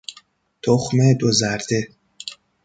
تخم 0.63 0.97
دو 1.19 1.31
زرده 1.31 1.87